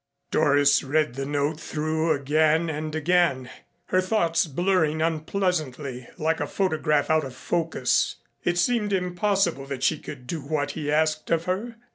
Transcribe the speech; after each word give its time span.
Doris 0.31 0.83
read 0.83 1.13
the 1.13 1.27
note 1.27 1.59
through 1.59 2.11
again 2.13 2.71
and 2.71 2.95
again, 2.95 3.51
her 3.89 4.01
thoughts 4.01 4.47
blurring 4.47 4.99
unpleasantly, 4.99 6.07
like 6.17 6.39
a 6.39 6.47
photograph 6.47 7.11
out 7.11 7.23
of 7.23 7.35
focus. 7.35 8.15
It 8.43 8.57
seemed 8.57 8.93
impossible 8.93 9.67
that 9.67 9.83
she 9.83 9.99
could 9.99 10.25
do 10.25 10.41
what 10.41 10.71
he 10.71 10.91
asked 10.91 11.29
of 11.29 11.45
her. 11.45 11.75